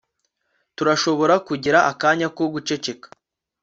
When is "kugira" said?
1.47-1.79